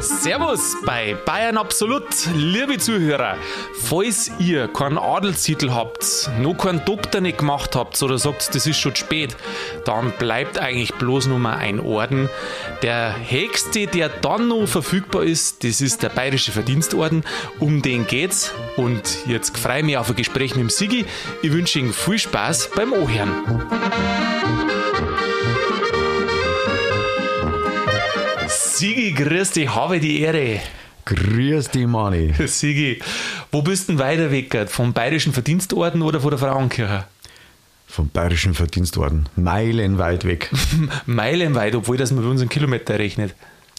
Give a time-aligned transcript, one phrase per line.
[0.00, 3.36] Servus bei Bayern Absolut, liebe Zuhörer.
[3.78, 8.80] Falls ihr keinen Adelstitel habt, noch keinen Doktor nicht gemacht habt oder sagt, das ist
[8.80, 9.36] schon spät,
[9.84, 12.28] dann bleibt eigentlich bloß nur mal ein Orden.
[12.82, 17.22] Der höchste, der dann noch verfügbar ist, das ist der Bayerische Verdienstorden.
[17.60, 18.52] Um den geht's.
[18.76, 21.04] Und jetzt freue ich mich auf ein Gespräch mit dem Sigi.
[21.42, 23.30] Ich wünsche Ihnen viel Spaß beim Ohren.
[28.80, 30.58] Sigi, grüß dich, habe die Ehre.
[31.04, 32.32] Grüß dich, Mani.
[32.46, 32.98] Sigi,
[33.52, 34.70] wo bist du denn weiter weg?
[34.70, 37.04] Vom Bayerischen Verdienstorden oder von der Frauenkirche?
[37.86, 39.28] Vom Bayerischen Verdienstorden.
[39.36, 40.50] Meilenweit weg.
[41.04, 43.34] Meilenweit, obwohl das man bei uns in Kilometer rechnet.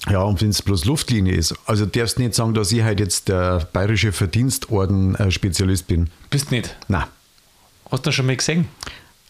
[0.07, 1.55] Ja, und wenn es bloß Luftlinie ist.
[1.65, 6.11] Also darfst nicht sagen, dass ich halt jetzt der Bayerische Verdienstorden-Spezialist bin.
[6.29, 6.75] Bist nicht?
[6.87, 7.05] Nein.
[7.89, 8.67] Hast du das schon mal gesehen?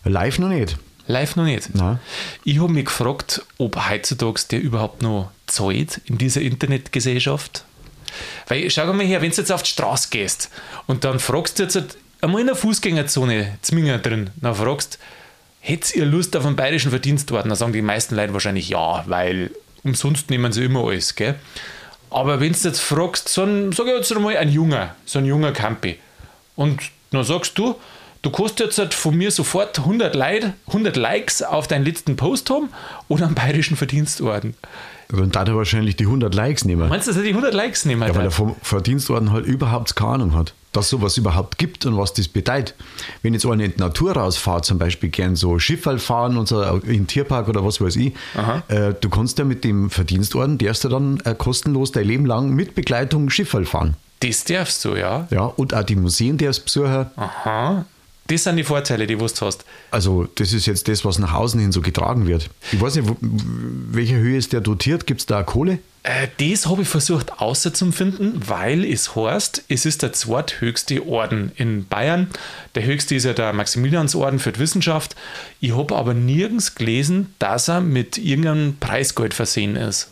[0.04, 0.78] Live noch nicht.
[1.08, 1.74] Live noch nicht.
[1.76, 2.00] Nein.
[2.44, 7.66] Ich habe mich gefragt, ob heutzutage der überhaupt noch zahlt in dieser Internetgesellschaft.
[8.48, 10.50] Weil, schau mal her, wenn du jetzt auf die Straße gehst
[10.88, 15.00] und dann fragst du jetzt halt einmal in der Fußgängerzone, Zminger drin, dann fragst,
[15.60, 17.50] hättet ihr Lust auf einen bayerischen Verdienstorden?
[17.50, 19.52] Dann sagen die meisten Leute wahrscheinlich ja, weil
[19.84, 21.36] umsonst nehmen sie immer alles, gell?
[22.10, 25.26] Aber wenn du jetzt fragst, so ein, sag ich jetzt einmal, ein junger, so ein
[25.26, 25.98] junger Campi,
[26.58, 27.76] und dann sagst du,
[28.22, 32.50] du kannst jetzt halt von mir sofort 100, Leute, 100 Likes auf deinen letzten Post
[32.50, 32.70] haben
[33.08, 34.56] oder einen bayerischen Verdienstorden.
[35.10, 36.88] Dann darf er wahrscheinlich die 100 Likes nehmen.
[36.88, 39.94] Meinst du, dass er die 100 Likes nehmen Ja, weil der vom Verdienstorden halt überhaupt
[39.96, 42.76] keine Ahnung hat, dass sowas überhaupt gibt und was das bedeutet.
[43.22, 46.62] Wenn jetzt einer in die Natur rausfahrt, zum Beispiel gern so Schifffall fahren und so
[46.64, 48.14] in den Tierpark oder was weiß ich,
[48.70, 52.52] äh, du kannst ja mit dem Verdienstorden, darfst du dann äh, kostenlos dein Leben lang
[52.52, 53.98] mit Begleitung Schifffall fahren.
[54.22, 55.28] Das darfst du, ja.
[55.32, 57.08] Ja, und auch die Museen darfst besuchen.
[57.18, 57.86] Aha.
[58.32, 59.66] Das sind die Vorteile, die du hast.
[59.92, 62.50] Also, das ist jetzt das, was nach außen hin so getragen wird.
[62.72, 65.06] Ich weiß nicht, welche Höhe ist der dotiert?
[65.06, 65.80] Gibt es da Kohle?
[66.04, 71.86] Äh, das habe ich versucht auszufinden, weil es heißt, es ist der zweithöchste Orden in
[71.86, 72.30] Bayern.
[72.76, 75.18] Der höchste ist ja der Maximiliansorden für die Wissenschaft.
[75.60, 80.08] Ich habe aber nirgends gelesen, dass er mit irgendeinem Preisgeld versehen ist.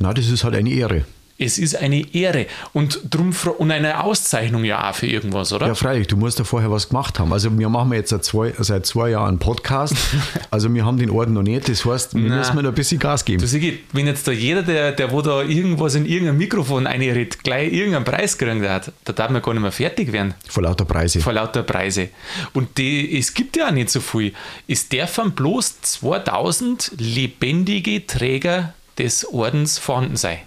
[0.00, 1.04] Na, das ist halt eine Ehre.
[1.40, 5.66] Es ist eine Ehre und, drum, und eine Auszeichnung ja auch für irgendwas, oder?
[5.68, 7.32] Ja, freilich, du musst ja vorher was gemacht haben.
[7.32, 9.94] Also wir machen jetzt seit zwei, seit zwei Jahren einen Podcast.
[10.50, 11.68] Also wir haben den Orden noch nicht.
[11.68, 12.38] Das heißt, wir Na.
[12.38, 13.40] müssen noch ein bisschen Gas geben.
[13.40, 17.42] Du Sigi, wenn jetzt da jeder, der, der wo da irgendwas in irgendeinem Mikrofon einredet,
[17.44, 20.34] gleich irgendeinen Preis kriegen hat, da darf man gar nicht mehr fertig werden.
[20.48, 21.20] Vor lauter Preise.
[21.20, 22.08] vor lauter Preise.
[22.52, 24.32] Und die, es gibt ja auch nicht so viel.
[24.66, 30.38] Es dürfen bloß 2000 lebendige Träger des Ordens vorhanden sein.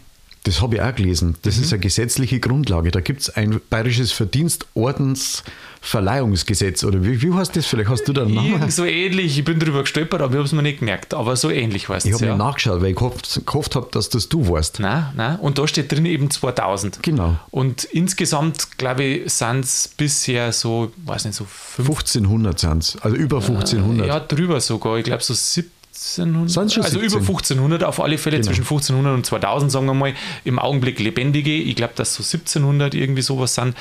[0.43, 1.35] Das habe ich auch gelesen.
[1.43, 1.63] Das mhm.
[1.63, 2.91] ist eine gesetzliche Grundlage.
[2.91, 6.83] Da gibt es ein bayerisches Verdienstordensverleihungsgesetz.
[6.83, 7.89] Oder wie, wie heißt das vielleicht?
[7.89, 8.69] Hast du da einen Namen?
[8.69, 9.39] So ähnlich.
[9.39, 11.13] Ich bin drüber gestolpert, aber ich habe es mir nicht gemerkt.
[11.13, 12.03] Aber so ähnlich war es.
[12.03, 12.35] Ich habe ja.
[12.35, 14.81] nachgeschaut, weil ich gehofft, gehofft habe, dass das du warst.
[14.81, 15.39] Nein, nein.
[15.39, 17.01] Und da steht drin eben 2000.
[17.01, 17.39] Genau.
[17.49, 22.97] Und insgesamt, glaube ich, sind es bisher so, weiß nicht, so 1500 sind es.
[23.01, 24.07] Also über ah, 1500.
[24.07, 24.97] Ja, drüber sogar.
[24.97, 25.71] Ich glaube so 70.
[25.93, 28.47] 1500, also über 1500 auf alle Fälle, genau.
[28.47, 31.53] zwischen 1500 und 2000, sagen wir mal, im Augenblick lebendige.
[31.53, 33.75] Ich glaube, dass so 1700 irgendwie sowas sind.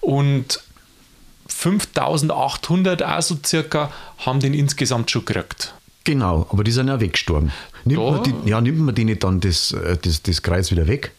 [0.00, 0.60] Und
[1.46, 5.74] 5800, also circa, haben den insgesamt schon gekriegt.
[6.02, 7.52] Genau, aber die sind ja weggestorben.
[7.84, 11.12] Nimmt, man die, ja, nimmt man denen dann das, äh, das, das Kreuz wieder weg?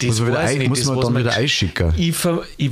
[0.00, 1.92] Das Muss man wieder ein- nicht, muss das, man dann man wieder einschicken?
[1.96, 2.14] Ich,
[2.56, 2.70] ich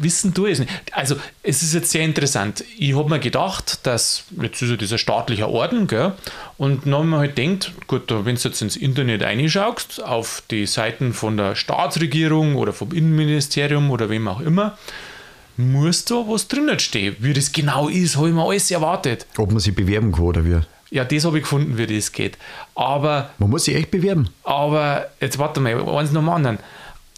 [0.00, 0.70] wissen du es nicht.
[0.90, 1.14] Also,
[1.44, 2.64] es ist jetzt sehr interessant.
[2.76, 6.12] Ich habe mir gedacht, dass jetzt ist ja dieser staatliche Orden, gell?
[6.58, 10.66] Und dann haben wir halt denkt, gut, wenn du jetzt ins Internet reinschaust, auf die
[10.66, 14.76] Seiten von der Staatsregierung oder vom Innenministerium oder wem auch immer,
[15.56, 17.14] muss da was drinnen stehen.
[17.20, 19.26] Wie das genau ist, habe ich mir alles erwartet.
[19.36, 20.58] Ob man sich bewerben kann oder wie?
[20.90, 22.38] Ja, das habe ich gefunden, wie das geht.
[22.74, 24.28] Aber Man muss sich echt bewerben.
[24.44, 26.58] aber jetzt warte mal, eins nach dem anderen.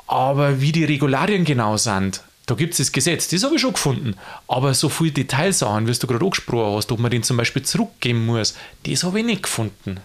[0.06, 3.72] Aber wie die Regularien genau sind, da gibt es das Gesetz, das habe ich schon
[3.72, 4.14] gefunden.
[4.46, 8.24] Aber so viele Detailsachen, wie du gerade angesprochen hast, ob man den zum Beispiel zurückgeben
[8.24, 8.54] muss,
[8.86, 9.96] das habe ich nicht gefunden.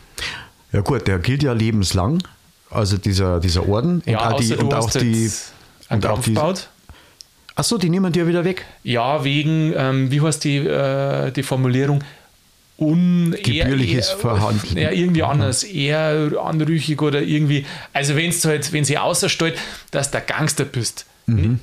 [0.73, 2.23] Ja gut, der gilt ja lebenslang,
[2.71, 5.29] also dieser, dieser Orden Ja, und auch die, und auch die,
[5.89, 6.37] und auch die.
[7.55, 8.65] Achso, die nehmen die ja wieder weg.
[8.83, 12.01] Ja, wegen, ähm, wie heißt die, äh, die Formulierung?
[12.81, 14.77] Un Gebührliches eher, Verhandeln.
[14.77, 17.63] Ja, irgendwie anders, eher anrüchig oder irgendwie.
[17.93, 19.55] Also, wenn es halt, wenn sie außerstellt,
[19.91, 21.05] dass der Gangster bist.
[21.27, 21.59] Mhm.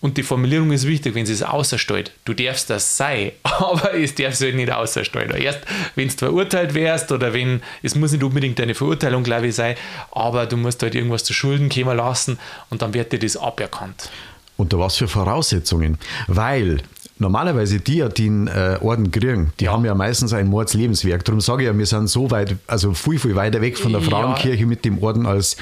[0.00, 2.12] Und die Formulierung ist wichtig, wenn sie es außerstellt.
[2.24, 5.30] Du darfst das sein, aber es darf halt nicht außerstellen.
[5.36, 5.60] Erst
[5.94, 9.76] wenn du verurteilt wärst oder wenn, es muss nicht unbedingt eine Verurteilung, glaube ich, sein,
[10.10, 12.38] aber du musst halt irgendwas zu Schulden kommen lassen
[12.70, 14.10] und dann wird dir das aberkannt.
[14.56, 15.98] Unter was für Voraussetzungen?
[16.26, 16.82] Weil
[17.22, 19.72] normalerweise die, die den äh, Orden kriegen, die Ja.
[19.72, 21.24] haben ja meistens ein Mordslebenswerk.
[21.24, 24.02] Darum sage ich ja, wir sind so weit, also viel, viel weiter weg von der
[24.02, 24.08] Ja.
[24.10, 25.56] Frauenkirche mit dem Orden als,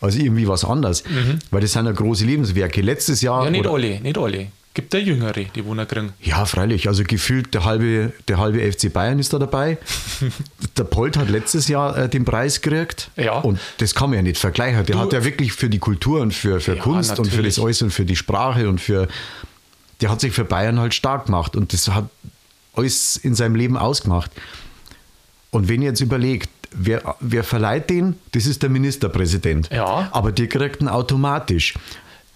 [0.00, 1.02] als irgendwie was anderes.
[1.50, 2.80] Weil das sind ja große Lebenswerke.
[2.82, 3.40] Letztes Jahr.
[3.40, 3.44] Mhm.
[3.46, 4.46] Ja, nicht alle, nicht alle.
[4.74, 6.12] Gibt da Jüngere, die Wunder kriegen.
[6.20, 6.86] Ja, freilich.
[6.86, 9.78] Also gefühlt der halbe, der halbe FC Bayern ist da dabei.
[10.76, 13.10] der Polt hat letztes Jahr äh, den Preis gekriegt.
[13.16, 13.38] Ja.
[13.38, 14.84] Und das kann man ja nicht vergleichen.
[14.84, 17.36] Der Du- hat ja wirklich für die Kultur und für, für Ja, Kunst und für
[17.36, 17.54] natürlich.
[17.54, 19.08] das Alles und für die Sprache und für.
[20.00, 22.08] Der hat sich für Bayern halt stark gemacht und das hat
[22.74, 24.30] alles in seinem Leben ausgemacht.
[25.50, 28.16] Und wenn ihr jetzt überlegt, wer, wer verleiht den?
[28.32, 29.70] Das ist der Ministerpräsident.
[29.72, 30.08] Ja.
[30.12, 31.74] Aber die kriegt ihn automatisch.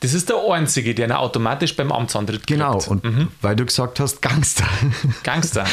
[0.01, 2.61] Das ist der Einzige, der ihn automatisch beim Amtsantritt kriegt.
[2.61, 2.83] Genau.
[2.89, 4.67] Und weil du gesagt hast, Gangster.
[5.23, 5.67] Gangster.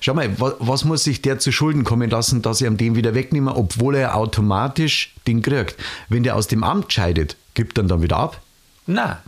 [0.00, 2.96] Schau mal, was, was muss sich der zu Schulden kommen lassen, dass sie ihm den
[2.96, 5.76] wieder wegnehmen, obwohl er automatisch den kriegt?
[6.08, 8.40] Wenn der aus dem Amt scheidet, gibt er ihn dann wieder ab?
[8.86, 9.22] Na,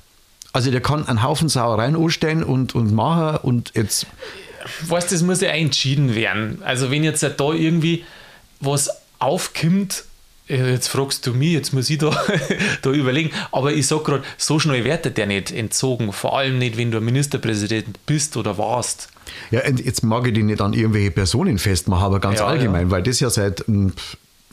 [0.55, 4.07] Also der kann einen Haufen Sauereien anstellen und, und machen und jetzt,
[4.87, 6.63] weißt das muss ja auch entschieden werden.
[6.65, 8.05] Also wenn jetzt da irgendwie
[8.61, 10.05] was aufkommt,
[10.49, 12.11] äh, jetzt fragst du mich, jetzt muss ich da,
[12.83, 16.77] da überlegen, aber ich sag gerade, so schnell wird der nicht entzogen, vor allem nicht,
[16.77, 19.09] wenn du ein Ministerpräsident bist oder warst.
[19.51, 22.93] ja, und jetzt mag ich die nicht an irgendwelche Personen festmachen, aber ganz Ja, allgemein,
[22.93, 23.93] weil das ja seit, hm,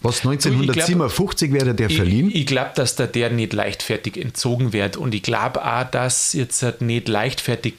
[0.02, 2.32] was, 1957 wäre der verliehen?
[2.34, 6.82] Ich, glaube, dass der, der nicht leichtfertig entzogen wird und ich glaube auch, dass jetzt
[6.82, 7.76] nicht leichtfertig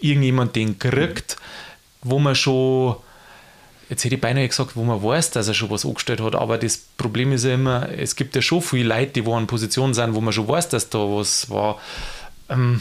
[0.00, 1.36] irgendjemand den kriegt,
[2.02, 2.96] wo man schon,
[3.90, 6.56] jetzt hätte ich beinahe gesagt, wo man weiß, dass er schon was angestellt hat, aber
[6.56, 9.92] das Problem ist ja immer, es gibt ja schon viele Leute, die wo in Positionen
[9.92, 11.78] sind, wo man schon weiß, dass da was war.
[12.48, 12.80] Ähm,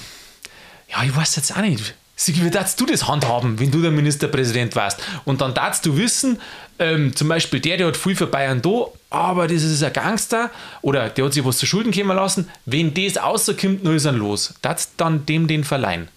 [0.90, 1.94] ja, ich weiß jetzt auch nicht.
[2.20, 5.00] Sigi, wie darfst du das handhaben, wenn du der Ministerpräsident warst?
[5.24, 6.40] Und dann darfst du wissen,
[6.80, 10.50] ähm, zum Beispiel der, der hat viel für Bayern da, aber das ist ein Gangster
[10.82, 12.50] oder der hat sich was zu Schulden kommen lassen.
[12.66, 14.56] Wenn das rauskommt, dann ist er los.
[14.64, 16.08] Darfst dann dem den verleihen.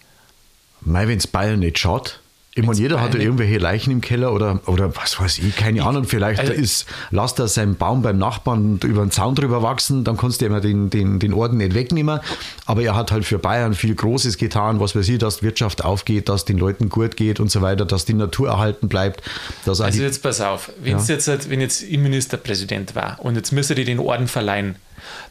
[0.81, 2.20] Mei, wenn es Bayern nicht schaut.
[2.53, 5.85] Ich meine, jeder hat ja irgendwelche Leichen im Keller oder, oder was weiß ich, keine
[5.85, 6.03] Ahnung.
[6.03, 10.17] Vielleicht also- ist, lasst er seinen Baum beim Nachbarn über den Zaun drüber wachsen, dann
[10.17, 12.19] kannst du ihm den, den, den Orden nicht wegnehmen.
[12.65, 15.85] Aber er hat halt für Bayern viel Großes getan, was weiß ich, dass die Wirtschaft
[15.85, 19.21] aufgeht, dass den Leuten gut geht und so weiter, dass die Natur erhalten bleibt.
[19.65, 21.15] Also die, jetzt pass auf, wenn's Ja.
[21.15, 24.75] jetzt, halt- wenn jetzt ich Ministerpräsident war und jetzt müsste die den Orden verleihen,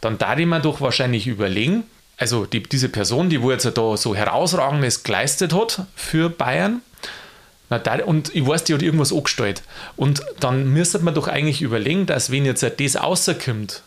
[0.00, 1.82] dann darf ich mir doch wahrscheinlich überlegen,
[2.16, 6.80] also die, diese Person, die wo jetzt da so herausragendes geleistet hat für Bayern,
[7.70, 9.62] na, da, und ich weiß, die hat irgendwas angestellt.
[9.96, 13.82] Und dann müsste man doch eigentlich überlegen, dass wenn jetzt das rauskommt,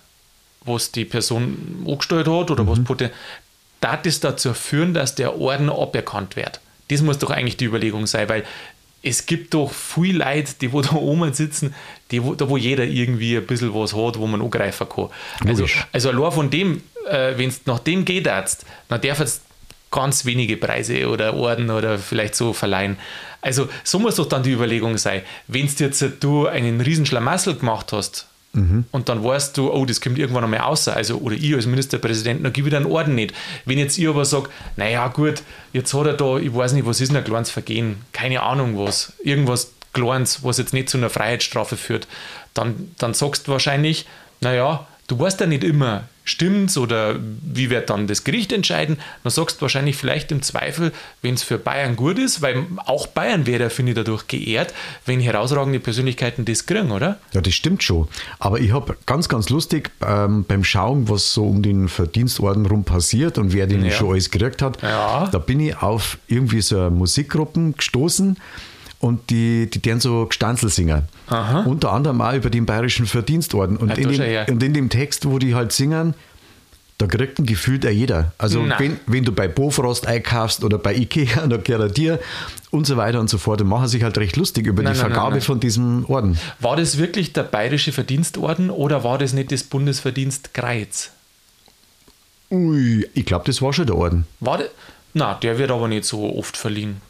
[0.65, 3.11] was die Person angestellt hat oder was poten-
[3.81, 6.61] darf das dazu führen, dass der Orden aberkannt wird.
[6.89, 8.43] Das muss doch eigentlich die Überlegung sein, weil
[9.05, 11.75] es gibt doch viele Leute, die wo da oben sitzen,
[12.11, 15.09] die wo, da wo jeder irgendwie ein bisschen was hat, wo man angreifen kann.
[15.45, 15.85] Also, Logisch.
[15.91, 19.41] also allein von dem, äh, wenn es nach dem geht, jetzt, dann darf es
[19.93, 22.97] ganz wenige Preise oder Orden oder vielleicht so verleihen.
[23.41, 27.55] Also so muss doch dann die Überlegung sein, wenn du jetzt du einen riesen Schlamassel
[27.55, 28.27] gemacht hast
[28.91, 32.45] und dann weißt du, oh, das kommt irgendwann einmal raus, also oder ich als Ministerpräsident,
[32.45, 33.33] dann gebe ich dir einen Orden nicht.
[33.65, 35.41] Wenn jetzt ich aber sage, naja gut,
[35.73, 38.77] jetzt hat er da, ich weiß nicht, was ist denn ein kleines Vergehen, keine Ahnung
[38.77, 42.07] was, irgendwas Kleines, was jetzt nicht zu einer Freiheitsstrafe führt,
[42.53, 44.05] dann, dann sagst du wahrscheinlich,
[44.41, 49.31] naja, du weißt ja nicht immer, stimmt's oder wie wird dann das Gericht entscheiden, dann
[49.31, 53.45] sagst du wahrscheinlich vielleicht im Zweifel, wenn es für Bayern gut ist, weil auch Bayern
[53.45, 54.73] wäre, finde ich, dadurch geehrt,
[55.05, 57.19] wenn herausragende Persönlichkeiten das kriegen, oder?
[57.33, 58.07] Ja, das stimmt schon.
[58.39, 62.85] Aber ich habe ganz, ganz lustig ähm, beim Schauen, was so um den Verdienstorden rum
[62.85, 63.91] passiert und wer den Ja.
[63.91, 65.27] schon alles gekriegt hat, Ja.
[65.29, 68.37] da bin ich auf irgendwie so eine Musikgruppen gestoßen
[69.03, 71.03] und die, die deren so Gestanzel singen.
[71.27, 71.63] Aha.
[71.63, 73.75] Unter anderem auch über den Bayerischen Verdienstorden.
[73.75, 76.13] Und, in dem, und in dem Text, wo die halt singen,
[76.99, 78.31] da kriegt ein gefühlt auch jeder.
[78.37, 82.19] Also wenn, wenn du bei Bofrost einkaufst oder bei Ikea, dann gehört er dir
[82.71, 83.59] und so weiter und so fort.
[83.61, 86.39] Und machen sich halt recht lustig über Nein, die nein, Vergabe von diesem Orden.
[86.61, 91.11] War das wirklich der Bayerische Verdienstorden oder war das nicht das Bundesverdienstkreuz?
[92.51, 94.25] Ui, ich glaube, das war schon der Orden.
[94.39, 94.69] War der?
[95.13, 97.01] Na, der wird aber nicht so oft verliehen.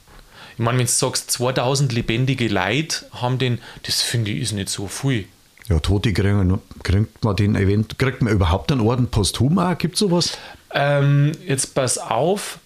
[0.54, 4.70] Ich meine, wenn du sagst, 2000 lebendige Leute haben den, das finde ich ist nicht
[4.70, 5.26] so viel.
[5.70, 9.78] Ja, Tote kriegen, kriegt man den Event, kriegt man überhaupt einen Orden posthum auch?
[9.78, 10.38] Gibt es sowas?
[10.74, 12.60] Ähm, jetzt pass auf,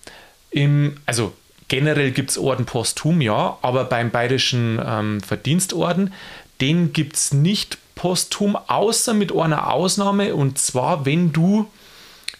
[0.49, 1.33] im, also
[1.67, 6.13] generell gibt es Orden posthum, ja, aber beim Bayerischen ähm, Verdienstorden,
[6.61, 11.67] den gibt es nicht posthum, außer mit einer Ausnahme, und zwar, wenn du,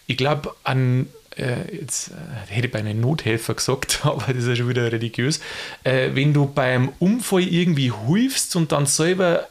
[0.08, 1.08] ich glaube, an
[1.38, 2.14] äh, jetzt äh,
[2.54, 5.40] hätte ich bei einem Nothelfer gesagt, aber das ist ja schon wieder religiös,
[5.84, 9.48] äh, wenn du beim Unfall irgendwie hilfst und dann selber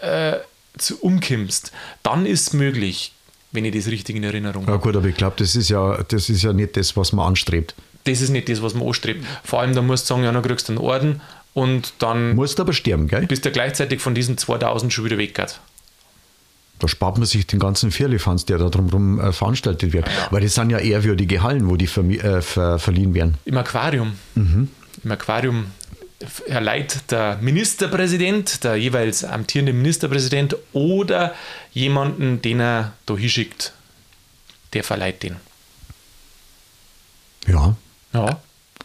[0.00, 0.36] äh,
[0.76, 3.12] zu umkimmst, dann ist es möglich,
[3.52, 4.82] wenn ich das richtig in Erinnerung Ja habe.
[4.82, 7.74] gut, aber ich glaube, das ist ja, das ist ja nicht das, was man anstrebt.
[8.04, 9.24] das ist nicht das, was man anstrebt.
[9.44, 11.20] Vor allem, da musst du sagen, ja, dann kriegst du einen Orden
[11.54, 13.26] und dann Musst aber sterben, gell?
[13.26, 15.34] bist du gleichzeitig von diesen 2000 schon wieder weg.
[16.78, 20.08] Da spart man sich den ganzen Firlefanz, der da drumherum äh, veranstaltet wird.
[20.30, 23.34] Weil das sind ja ehrwürdige Hallen, wo die äh, ver verliehen werden.
[23.44, 24.12] Im Aquarium.
[24.34, 24.68] Mhm.
[25.02, 25.66] Im Aquarium
[26.46, 31.34] erleiht der Ministerpräsident, der jeweils amtierende Ministerpräsident oder
[31.72, 33.72] jemanden, den er da hinschickt,
[34.72, 35.36] der verleiht den.
[37.46, 37.76] Ja.
[38.12, 38.40] Ja.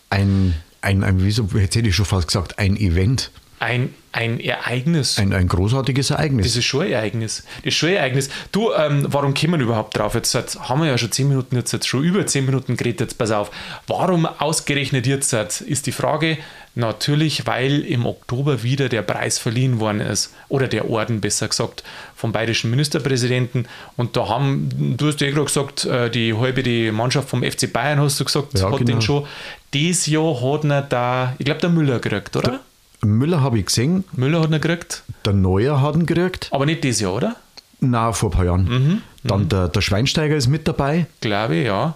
[0.09, 3.31] Ein, ein, ein wieso, jetzt hätte ich schon fast gesagt, ein Event.
[3.63, 5.17] Ein, ein Ereignis.
[5.17, 6.47] Ein, ein großartiges Ereignis.
[6.47, 7.43] Das ist schon ein Ereignis.
[7.57, 8.29] Das ist schon ein Ereignis.
[8.51, 10.15] Du, ähm, warum kommen wir überhaupt drauf?
[10.15, 12.99] Jetzt hat, haben wir ja schon zehn Minuten, jetzt, jetzt schon über zehn Minuten geredet.
[12.99, 13.51] Jetzt pass auf.
[13.87, 16.37] Warum ausgerechnet jetzt ist die Frage.
[16.75, 20.33] Natürlich, weil im Oktober wieder der Preis verliehen worden ist.
[20.49, 21.83] Oder der Orden, besser gesagt,
[22.17, 23.67] vom bayerischen Ministerpräsidenten.
[23.95, 27.71] Und da haben, du hast ja gerade gesagt, äh, die halbe die Mannschaft vom FC
[27.71, 28.91] Bayern, hast du gesagt, Ja, hat genau.
[28.91, 29.25] den schon.
[29.73, 32.59] Dieses Jahr hat er da, ich glaube, der Müller gekriegt, oder?
[33.03, 35.03] Müller habe ich gesehen, Müller hat ihn gekriegt.
[35.25, 36.47] der Neuer hat ihn gekriegt.
[36.51, 37.35] Aber nicht dieses Jahr, oder?
[37.79, 38.63] Na, vor ein paar Jahren.
[38.65, 41.05] Mhm, Dann der, der Schweinsteiger ist mit dabei.
[41.21, 41.95] Glaube ich, ja.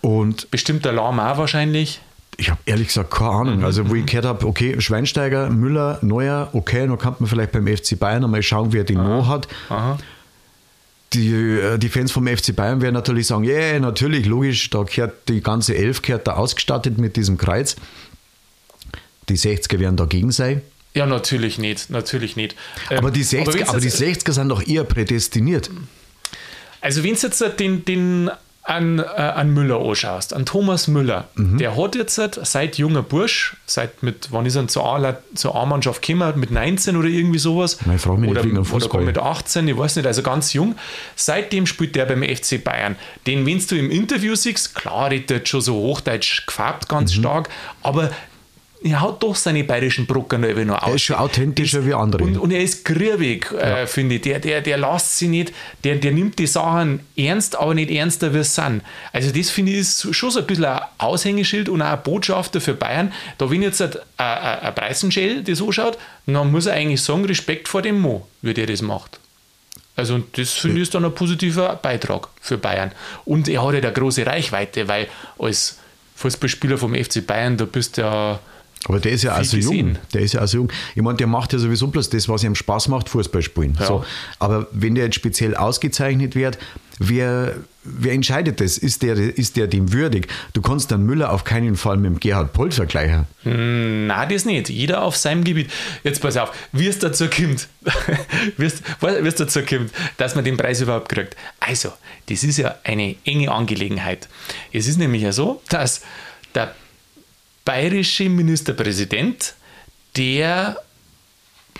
[0.00, 2.00] Und Bestimmt der Lahm auch wahrscheinlich.
[2.36, 3.64] ich habe ehrlich gesagt keine Ahnung.
[3.64, 7.66] Also, wo ich gehört habe, okay, Schweinsteiger, Müller, Neuer, okay, dann kann man vielleicht beim
[7.66, 9.48] FC Bayern einmal schauen, wer den noch hat.
[9.70, 9.98] Aha.
[11.12, 14.82] Die, äh, die Fans vom FC Bayern werden natürlich sagen, ja, yeah, natürlich, logisch, da
[14.82, 17.76] gehört die ganze Elf gehört da ausgestattet mit diesem Kreuz.
[19.28, 20.62] Die 60er werden dagegen sein.
[20.94, 21.90] Ja, natürlich nicht.
[21.90, 22.54] Natürlich nicht.
[22.90, 25.70] Ähm, Aber die 60er, wenn's aber die jetzt- 60er sind doch eher prädestiniert.
[26.80, 28.30] Also, wenn du jetzt den, den
[28.62, 31.58] an, äh, an Müller anschaust, an Thomas Müller, Mhm.
[31.58, 34.84] der hat jetzt seit junger Bursch, seit mit, wann ist er zur
[35.54, 37.78] A-Mannschaft gekommen, mit 19 oder irgendwie sowas?
[37.84, 40.76] Nein, frag mich nicht oder, wegen oder mit 18, ich weiß nicht, also ganz jung.
[41.16, 42.96] Seitdem spielt der beim FC Bayern.
[43.26, 47.20] Den, wenn du im Interview siehst, klar, redet schon so hochdeutsch gefärbt, ganz Mhm.
[47.20, 47.48] stark,
[47.82, 48.12] aber
[48.84, 50.88] er hat doch seine bayerischen Brocken noch aus.
[50.88, 52.22] Er ist schon authentischer wie andere.
[52.22, 54.20] Und, und er ist grübig, äh, finde ich.
[54.20, 58.34] Der, der, der lässt sich nicht, der, der nimmt die Sachen ernst, aber nicht ernster,
[58.34, 58.82] wie es sind.
[59.10, 62.60] Also, das finde ich ist schon so ein bisschen ein Aushängeschild und auch ein Botschafter
[62.60, 63.10] für Bayern.
[63.38, 67.68] Da, wenn jetzt ein, ein, ein Preisenschell das anschaut, dann muss er eigentlich sagen: Respekt
[67.68, 69.18] vor dem Mo, wie der das macht.
[69.96, 72.92] Also, das finde ich ist dann ein positiver Beitrag für Bayern.
[73.24, 75.78] Und er hat ja eine große Reichweite, weil als
[76.16, 78.40] Fußballspieler vom FC Bayern, da bist du ja.
[78.86, 79.96] Aber der ist ja auch Viel so jung.
[80.12, 80.72] Der ist ja auch so jung.
[80.94, 83.76] Ich meine, der macht ja sowieso bloß das, was ihm Spaß macht, Fußball spielen.
[83.80, 83.86] Ja.
[83.86, 84.04] So.
[84.38, 86.58] Aber wenn der jetzt speziell ausgezeichnet wird,
[86.98, 88.76] wer, wer entscheidet das?
[88.76, 90.28] Ist der, ist der dem würdig?
[90.52, 93.26] Du kannst dann Müller auf keinen Fall mit dem Gerhard Poll vergleichen.
[93.44, 94.68] Na, das nicht.
[94.68, 95.70] Jeder auf seinem Gebiet.
[96.02, 97.68] Jetzt pass auf, wie es dazu kommt,
[98.58, 101.36] wie es wie es dazu kommt, dass man den Preis überhaupt kriegt.
[101.58, 101.90] Also,
[102.28, 104.28] das ist ja eine enge Angelegenheit.
[104.72, 106.02] Es ist nämlich ja so, dass
[106.54, 106.74] der
[107.64, 109.54] bayerische Ministerpräsident,
[110.16, 110.76] der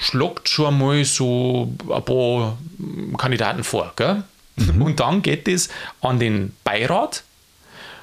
[0.00, 2.58] schlagt schon mal so ein paar
[3.16, 3.92] Kandidaten vor.
[3.96, 4.24] Gell?
[4.78, 5.68] Und dann geht es
[6.00, 7.24] an den Beirat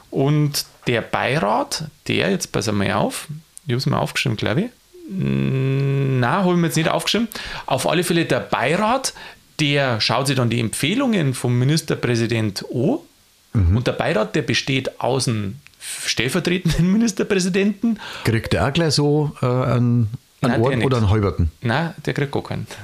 [0.10, 3.28] und der Beirat, der, jetzt pass mal auf,
[3.66, 4.70] ich habe es mal aufgeschrieben, glaube ich.
[5.10, 7.28] Na, habe ich mir jetzt nicht aufgeschrieben.
[7.66, 9.14] Auf alle Fälle der Beirat,
[9.60, 13.00] der schaut sich dann die Empfehlungen vom Ministerpräsident an.
[13.54, 15.60] Und der Beirat, der besteht aus dem
[16.06, 18.00] stellvertretenden Ministerpräsidenten.
[18.24, 20.10] Kriegt der auch gleich so äh, einen,
[20.42, 21.52] Nein, einen der Orden oder einen halberten?
[21.62, 22.68] Nein, der kriegt gar keinen.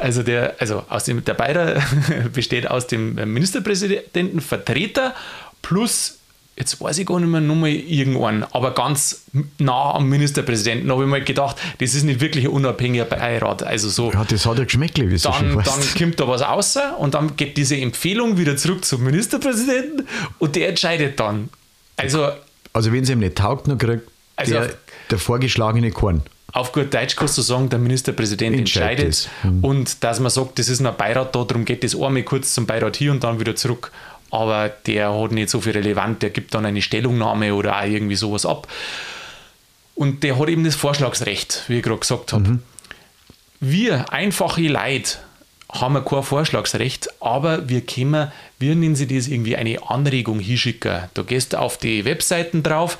[0.00, 1.82] Also der, also aus dem, der Beirat
[2.34, 5.14] besteht aus dem Ministerpräsidenten, Vertreter
[5.62, 6.18] plus,
[6.56, 9.22] jetzt weiß ich gar nicht mehr, nochmal irgendwann, aber ganz
[9.58, 10.86] nah am Ministerpräsidenten.
[10.88, 13.62] Da habe ich mal gedacht, das ist nicht wirklich ein unabhängiger Beirat.
[13.62, 15.96] Also so, Ja, das hat ja geschmäckle, wie dann, dann weißt.
[15.98, 20.06] kommt da was raus und dann geht diese Empfehlung wieder zurück zum Ministerpräsidenten
[20.38, 21.48] und der entscheidet dann.
[21.96, 22.28] Also
[22.72, 24.02] Also wenn es ihm nicht taugt, dann kriegt
[24.36, 24.76] Also der, auf-
[25.10, 26.22] der vorgeschlagene Korn.
[26.52, 29.30] auf gut Deutsch kannst du sagen, der Ministerpräsident Entscheidet entscheidet.
[29.42, 29.64] Mhm.
[29.64, 32.66] Und dass man sagt, das ist ein Beirat da, darum geht das einmal kurz zum
[32.66, 33.90] Beirat hier und dann wieder zurück.
[34.32, 38.16] Aber der hat nicht so viel relevant, der gibt dann eine Stellungnahme oder auch irgendwie
[38.16, 38.66] sowas ab.
[39.94, 42.58] Und der hat eben das Vorschlagsrecht, wie ich gerade gesagt habe.
[43.60, 45.18] Wir, einfache Leute,
[45.70, 51.04] haben wir kein Vorschlagsrecht, aber wir können, wir nennen sie das irgendwie eine Anregung hinschicken.
[51.14, 52.98] Da gehst du auf die Webseiten drauf,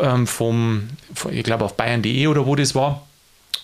[0.00, 0.88] ähm, vom,
[1.30, 3.06] ich glaube auf bayern.de oder wo das war.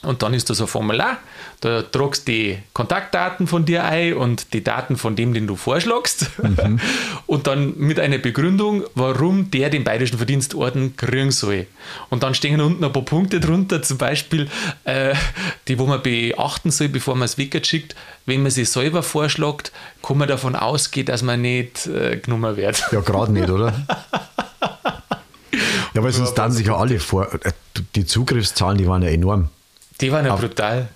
[0.03, 1.19] Und dann ist da so ein Formular,
[1.61, 5.57] da tragst du die Kontaktdaten von dir ein und die Daten von dem, den du
[5.57, 6.31] vorschlagst.
[7.27, 11.67] Und dann mit einer Begründung, warum der den Bayerischen Verdienstorden kriegen soll.
[12.09, 14.49] Und dann stehen unten ein paar Punkte drunter, zum Beispiel,
[14.85, 15.15] äh,
[15.69, 17.95] die, wo man beachten soll, bevor man es wegschickt.
[18.25, 19.71] Wenn man sich selber vorschlägt,
[20.03, 22.83] kann man davon ausgehen, dass man nicht äh, genommen wird.
[22.91, 23.75] Ja, gerade nicht, oder?
[25.93, 27.35] Ja, weil sonst dann sich ja alle vor.
[27.35, 27.51] äh,
[27.97, 29.49] Die Zugriffszahlen, die waren ja enorm.
[30.01, 30.89] Die waren ja brutal.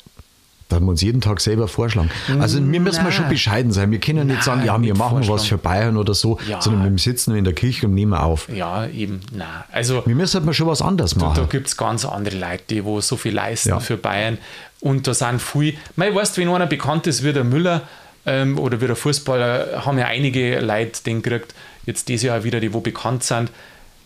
[0.70, 2.10] Da haben wir uns jeden Tag selber vorschlagen.
[2.40, 3.04] Also wir müssen Nein.
[3.04, 3.90] mal schon bescheiden sein.
[3.90, 6.62] Wir können nicht Nein, sagen, ja, wir nicht machen was für Bayern oder so, Ja.
[6.62, 8.48] sondern wir sitzen in der Kirche und nehmen auf.
[8.48, 9.66] Ja, eben, na.
[9.70, 11.48] Also Wir müssen halt mal schon was anderes da machen.
[11.50, 13.78] gibt es ganz andere Leute, die wo so viel leisten Ja.
[13.80, 14.38] für Bayern.
[14.80, 17.82] Und da sind viel, mei, weißt du, wenn einer bekannt ist wie der Müller
[18.24, 22.58] ähm, oder wie der Fußballer, haben ja einige Leute den gekriegt, jetzt dieses Jahr wieder,
[22.60, 23.50] die wo bekannt sind.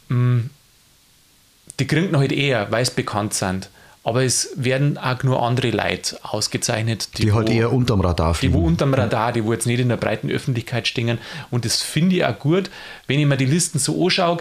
[0.09, 0.51] Mm,
[1.79, 3.69] Die kriegen halt eher, weil sie bekannt sind.
[4.09, 8.49] Aber es werden auch nur andere Leute ausgezeichnet, Die halt wo- eher unterm Radar die
[8.49, 8.65] wo fliegen.
[8.65, 11.19] unterm Radar, die wo jetzt nicht in der breiten Öffentlichkeit stehen.
[11.51, 12.71] Und das finde ich auch gut,
[13.07, 14.39] wenn ich mir die Listen so anschaue.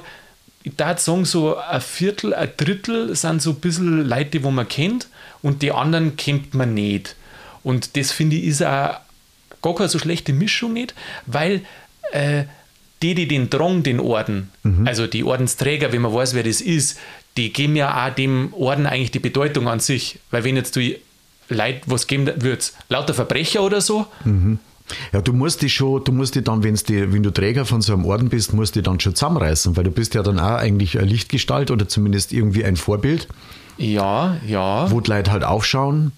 [0.63, 4.51] Ich darf sagen, so ein Viertel, ein Drittel sind so ein bisschen Leute, die wo
[4.51, 5.07] man kennt
[5.41, 7.15] und die anderen kennt man nicht.
[7.63, 8.99] Und das finde ich ist auch
[9.61, 10.93] gar keine so schlechte Mischung nicht,
[11.25, 11.61] weil
[12.13, 12.43] äh,
[13.03, 14.49] die, die den Drang, den Orden,
[14.85, 16.97] also die Ordensträger, wenn man weiß, wer das ist,
[17.37, 20.19] die geben ja auch dem Orden eigentlich die Bedeutung an sich.
[20.31, 20.81] Weil wenn jetzt du
[21.49, 24.05] Leute was geben würdest, lauter Verbrecher oder so,
[25.13, 27.81] Ja, du musst dich schon, du musst dich dann, wenn's die, wenn du Träger von
[27.81, 30.55] so einem Orden bist, musst dich dann schon zusammenreißen, weil du bist ja dann auch
[30.57, 33.27] eigentlich eine Lichtgestalt oder zumindest irgendwie ein Vorbild,
[33.77, 36.11] ja, ja, wo die Leute halt aufschauen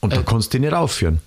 [0.00, 0.16] und Äh.
[0.16, 1.20] da kannst du dich nicht aufführen.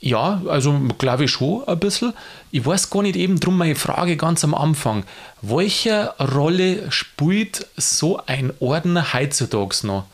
[0.00, 2.12] Ja, also glaube ich schon ein bisschen.
[2.52, 5.04] Ich weiß gar nicht eben drum meine Frage ganz am Anfang.
[5.42, 10.06] Welche Rolle spielt so ein Orden heutzutage noch?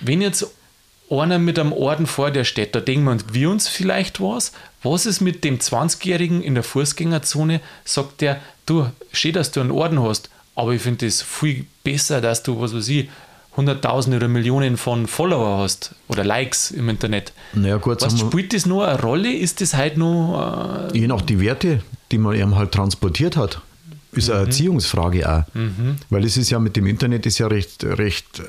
[0.00, 0.46] Wenn jetzt
[1.10, 4.52] einer mit einem Orden vor dir steht, da denken wir uns vielleicht was.
[4.82, 7.60] Was ist mit dem 20-Jährigen in der Fußgängerzone?
[7.84, 12.20] Sagt der, du, schön, dass du einen Orden hast, aber ich finde es viel besser,
[12.20, 13.08] dass du, was weiß ich,
[13.56, 17.32] Hunderttausende oder Millionen von Follower hast oder Likes im Internet.
[17.52, 19.32] Naja, gut, Was spielt das nur eine Rolle?
[19.32, 20.90] Ist das halt nur.
[20.92, 23.60] Äh, Je nach die Werte, die man eben halt transportiert hat,
[24.12, 24.34] ist Mhm.
[24.34, 25.42] eine Erziehungsfrage auch.
[26.10, 28.42] Weil es ist ja mit dem Internet ist ja recht, recht, äh,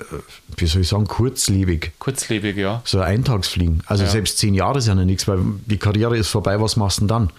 [0.57, 1.91] wie soll ich sagen, kurzlebig.
[1.99, 2.81] kurzlebig, ja.
[2.85, 3.81] So ein Eintagsfliegen.
[3.85, 4.09] Also Ja.
[4.09, 7.07] selbst zehn Jahre sind ja nichts, weil die Karriere ist vorbei, was machst du denn
[7.09, 7.29] dann?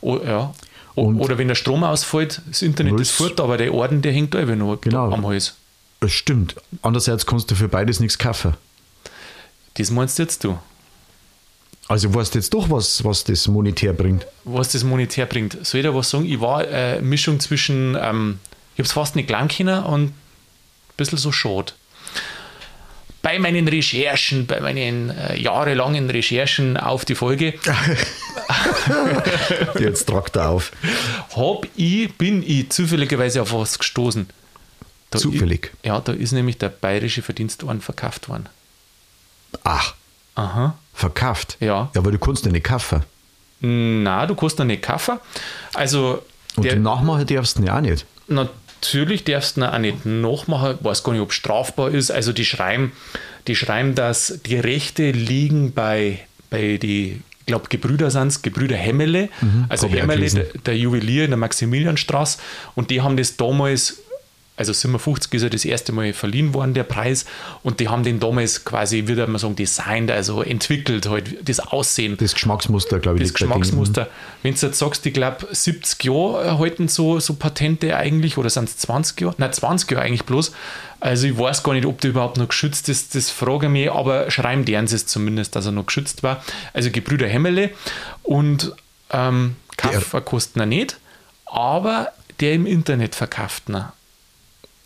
[0.00, 0.52] O, ja.
[0.96, 4.34] Und- oder wenn der Strom ausfällt, das Internet ist fort, aber der Orden, der hängt
[4.34, 5.12] da eben noch Genau.
[5.12, 5.54] am Hals.
[6.04, 6.54] Das stimmt.
[6.82, 8.52] Andererseits kannst du für beides nichts kaufen.
[9.78, 10.58] Das meinst jetzt du,
[11.88, 14.26] Also weißt jetzt doch, was, was das monetär bringt.
[14.44, 15.56] was das monetär bringt.
[15.66, 16.26] Soll ich da was sagen?
[16.26, 18.38] Ich war äh, Mischung zwischen, ähm,
[18.74, 20.14] ich habe es fast nicht gelernt können und ein
[20.98, 21.72] bisschen so schade.
[23.22, 27.54] Bei meinen Recherchen, bei meinen äh, jahrelangen Recherchen auf die Folge,
[29.78, 30.70] Jetzt tragt er auf.
[31.34, 34.28] hab ich, bin ich zufälligerweise auf was gestoßen.
[35.14, 35.70] Da Zufällig?
[35.82, 38.46] i- ja, da ist nämlich der Bayerische Verdienstorden verkauft worden.
[39.62, 39.94] Ach,
[40.34, 40.76] Aha.
[40.92, 41.56] verkauft.
[41.60, 41.90] Ja.
[41.94, 43.02] Ja, aber du kannst ja nicht kaufen.
[43.60, 45.18] Na, du kannst noch nicht kaufen.
[45.72, 46.22] Also,
[46.56, 48.04] Und der, den Nachmachen darfst du ja auch nicht.
[48.28, 50.76] natürlich darfst du ihn auch nicht nachmachen.
[50.78, 52.10] Ich weiß gar nicht, ob es strafbar ist.
[52.10, 52.92] Also, die schreiben,
[53.46, 56.18] die schreiben, dass die Rechte liegen bei,
[56.50, 59.28] bei die, ich glaube, Gebrüder sind es, Gebrüder Hemmele.
[59.68, 62.38] also, ich auch Hemmele, der, der Juwelier in der Maximilianstraße.
[62.74, 64.00] Und die haben das damals.
[64.56, 67.24] Also 57 ist ja das erste Mal verliehen worden, der Preis.
[67.64, 72.16] Und die haben den damals quasi, würde man sagen, designt, also entwickelt, halt, das Aussehen.
[72.18, 73.50] Das Geschmacksmuster, glaube ich, das denen.
[73.50, 74.08] Geschmacksmuster.
[74.42, 78.68] Wenn du jetzt sagst, ich glaube, 70 Jahre halten so, so Patente eigentlich, oder sind
[78.68, 79.34] es 20 Jahre?
[79.38, 80.52] Nein, 20 Jahre eigentlich bloß.
[81.00, 83.90] Also ich weiß gar nicht, ob der überhaupt noch geschützt ist, das frage ich mich,
[83.90, 86.44] aber schreiben deren sie es zumindest, dass er noch geschützt war.
[86.72, 87.70] Also Gebrüder Hemmele
[88.22, 88.72] und
[89.10, 90.98] ähm, Kaffer kosten er nicht,
[91.44, 93.84] aber der im Internet verkauft ihn.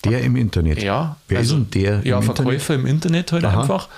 [0.04, 0.82] Der im Internet.
[0.82, 3.61] Ja, Wer also, ist denn der Ja, im Verkäufer im Internet halt Aha.
[3.62, 3.88] einfach.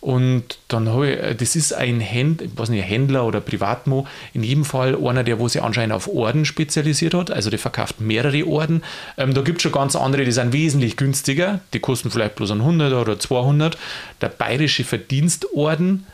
[0.00, 4.44] Und dann habe ich, äh, das ist ein Händler, weiß nicht, Händler oder Privatmo, in
[4.44, 8.46] jedem Fall einer, der wo sich anscheinend auf Orden spezialisiert hat, also der verkauft mehrere
[8.46, 8.84] Orden.
[9.16, 12.52] Ähm, da gibt es schon ganz andere, die sind wesentlich günstiger, die kosten vielleicht bloß
[12.52, 13.76] ein 100 oder 200.
[14.20, 16.06] Der Bayerische Verdienstorden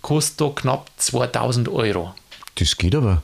[0.00, 2.14] kostet da knapp 2000 Euro.
[2.54, 3.22] Das geht aber.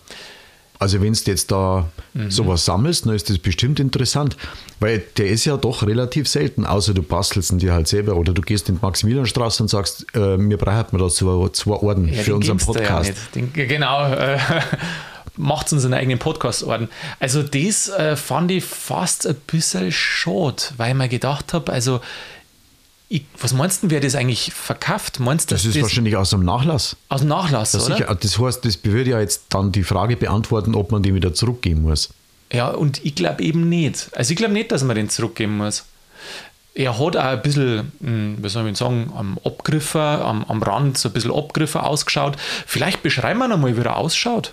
[0.78, 2.30] Also wenn du jetzt da Mhm.
[2.30, 4.36] sowas sammelst, dann ist das bestimmt interessant,
[4.80, 8.32] weil der ist ja doch relativ selten, außer du bastelst ihn dir halt selber oder
[8.32, 12.08] du gehst in die Maximilianstraße und sagst, äh, mir braucht man da zwei, zwei Orden
[12.12, 13.08] Ja, für unseren Podcast.
[13.10, 13.14] Ja.
[13.34, 14.38] Den, genau, äh,
[15.36, 16.88] macht uns einen eigenen Podcast-Orden.
[17.20, 22.00] Also das äh, fand ich fast ein bisschen schade, weil ich mir gedacht habe, also
[23.08, 25.20] ich, was meinst du, wer das eigentlich verkauft?
[25.20, 26.96] Meinst das dass ist wahrscheinlich aus dem Nachlass.
[27.08, 27.96] aus dem Nachlass, Ja, oder?
[27.96, 28.14] sicher.
[28.20, 31.82] Das heißt, das würde ja jetzt dann die Frage beantworten, ob man den wieder zurückgeben
[31.82, 32.10] muss.
[32.52, 34.08] Ja, und ich glaube eben nicht.
[34.14, 35.84] Also ich glaube nicht, dass man den zurückgeben muss.
[36.74, 40.98] Er hat auch ein bisschen, hm, wie soll ich sagen, am Abgriffer, am, am Rand
[40.98, 42.36] so ein bisschen Abgriffer ausgeschaut.
[42.66, 44.52] Vielleicht beschreiben wir noch mal, wie er ausschaut.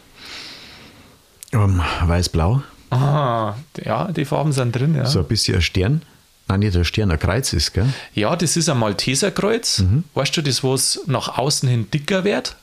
[1.52, 2.63] Ähm, Weiß-blau.
[2.92, 5.06] Ah, ja, die Farben sind drin, ja.
[5.06, 6.02] So ein bisschen ein Stern.
[6.47, 7.88] Nein, nicht ein Stern, ein Kreuz ist, gell?
[8.13, 9.79] Ja, das ist ein Malteserkreuz.
[9.79, 10.03] Mhm.
[10.13, 12.56] Weißt du, das, was nach außen hin dicker wird?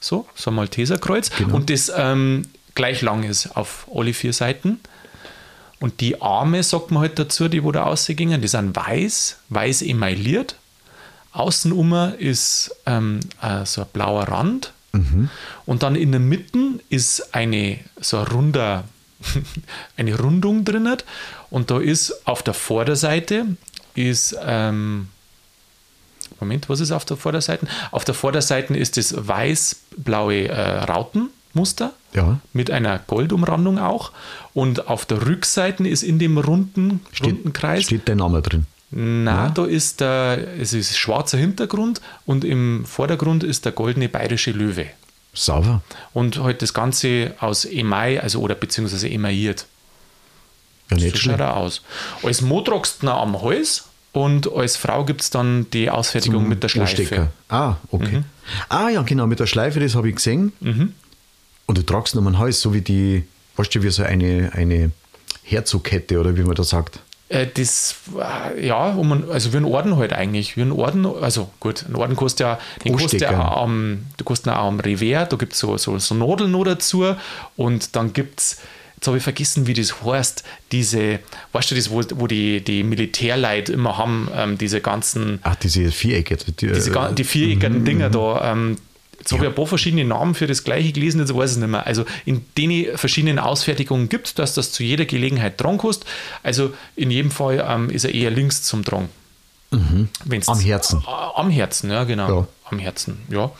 [0.00, 1.30] So, so ein Malteserkreuz.
[1.30, 1.56] Genau.
[1.56, 4.80] Und das ähm, gleich lang ist auf alle vier Seiten.
[5.80, 9.82] Und die Arme, sagt man halt dazu, die wo da rausgingen, die sind weiß, weiß
[9.82, 10.56] emailliert.
[11.32, 14.72] Außenum ist ähm, äh, so ein blauer Rand.
[15.66, 18.84] Und dann in der Mitte ist eine so ein runder,
[19.96, 20.88] eine Rundung drin.
[21.50, 23.46] Und da ist auf der Vorderseite
[23.94, 25.08] ist ähm,
[26.40, 27.66] Moment, was ist auf der Vorderseite?
[27.90, 32.40] Auf der Vorderseite ist das weiß-blaue äh, Rautenmuster Ja.
[32.52, 34.10] mit einer Goldumrandung auch.
[34.52, 37.84] Und auf der Rückseite ist in dem runden, runden Kreis.
[37.84, 38.66] Steht dein Name drin.
[38.90, 44.52] Na, da ist der, es ist schwarzer Hintergrund und im Vordergrund ist der goldene bayerische
[44.52, 44.86] Löwe.
[45.34, 45.82] Sauber.
[46.12, 49.66] Und halt das Ganze aus Email, also oder beziehungsweise emailliert.
[50.90, 51.40] Ja, So nicht schaut schlecht.
[51.40, 51.82] er aus.
[52.22, 56.62] Als Mann tragst du am Hals und als Frau gibt es dann die Ausfertigung mit
[56.62, 57.02] der Schleife.
[57.02, 57.06] Mhm.
[57.06, 57.32] Stecker.
[57.48, 58.22] Ah, okay.
[58.68, 60.52] Ah, ja, genau, mit der Schleife, das habe ich gesehen.
[61.66, 63.24] Und du tragst um den Hals, so wie die,
[63.56, 64.90] weißt du, wie so eine, eine
[65.42, 67.00] Herzogkette oder wie man das sagt.
[67.30, 67.96] Äh, das,
[68.54, 70.56] äh, ja, um, ein- also wie ein Orden halt eigentlich.
[70.56, 74.24] Wie ein Orden, also gut, ein Orden kostet ja, den kostet ja auch am, du
[74.24, 77.16] kostet auch am Revers, da gibt es so, so, so Nadeln noch dazu
[77.56, 78.58] und dann gibt es,
[78.96, 81.18] jetzt habe ich vergessen, wie das heißt, diese,
[81.52, 85.90] weißt du, das, wo, wo die, die Militärleute immer haben, ähm, diese ganzen, Ach, diese
[85.90, 86.36] Vierecke.
[86.36, 88.52] Die, diese, die viereckigen Dinger da.
[88.52, 88.76] Ähm,
[89.24, 91.60] jetzt habe ich ein paar verschiedene Namen für das gleiche gelesen, jetzt weiß ich es
[91.60, 91.86] nicht mehr.
[91.86, 96.06] Also in den verschiedenen Ausfertigungen gibt es, dass das zu jeder Gelegenheit dran kostet.
[96.42, 99.08] Also in jedem Fall ähm, ist er eher links zum Drang.
[100.24, 101.00] Wenn's- Am Herzen.
[101.06, 101.10] Äh,
[101.40, 102.28] Am Herzen, ja, genau.
[102.42, 102.46] Ja.
[102.70, 103.50] Am Herzen, ja.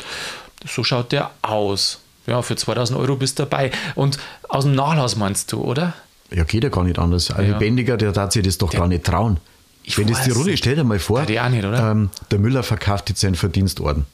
[0.66, 2.00] So schaut der aus.
[2.26, 3.70] Ja, für 2000 Euro bist du dabei.
[3.96, 5.92] Und aus dem Nachlass meinst du, oder?
[6.30, 7.30] Ja, geht ja gar nicht anders.
[7.30, 7.52] Ein Ja.
[7.58, 9.38] Lebendiger, der darf sich das doch gar nicht trauen.
[9.82, 11.90] Ich Wenn das die weiß Runde, stell dir mal vor, Ja, nicht, oder?
[11.90, 14.06] Ähm, der Müller verkauft jetzt seinen Verdienstorden.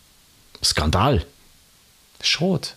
[0.65, 1.25] Skandal.
[2.23, 2.75] Schot.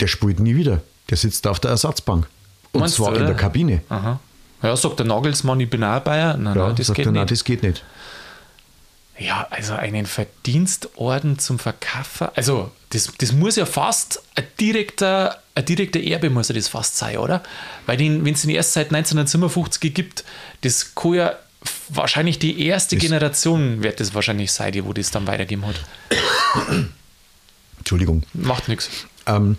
[0.00, 0.80] Der spielt nie wieder.
[1.10, 2.26] Der sitzt auf der Ersatzbank.
[2.72, 3.82] Und Meinst zwar du, in der Kabine.
[3.88, 4.18] Aha.
[4.62, 6.36] Ja, sagt der Nagelsmann, ich bin auch Bayer.
[6.36, 7.18] Nein, Ja, nein, das geht er, nicht.
[7.18, 7.84] nein, das geht nicht.
[9.18, 12.28] Ja, also einen Verdienstorden zum Verkaufen.
[12.34, 16.96] Also, das, das muss ja fast ein direkter, ein direkter Erbe, muss ja das fast
[16.96, 17.42] sein, oder?
[17.86, 20.24] Weil den, wenn es den erst seit 1957 gibt,
[20.62, 21.34] das kann ja
[21.90, 25.76] wahrscheinlich die erste Das- Generation wird das wahrscheinlich sein, die wo das dann weitergeben hat.
[27.82, 28.22] Entschuldigung.
[28.32, 28.88] Macht nichts.
[29.26, 29.56] Ähm,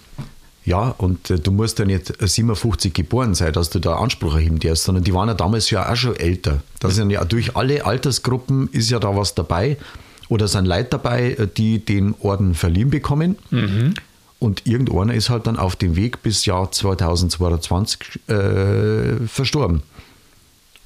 [0.65, 4.35] ja, und äh, du musst ja nicht äh, 57 geboren sein, dass du da Anspruch
[4.35, 6.63] erheben darfst, sondern die waren ja damals ja auch schon älter.
[6.79, 9.77] Da sind ja durch alle Altersgruppen ist ja da was dabei
[10.29, 13.35] oder sind Leute dabei, äh, die den Orden verliehen bekommen.
[14.39, 19.83] Und irgendeiner ist halt dann auf dem Weg bis Jahr 2022 äh, verstorben.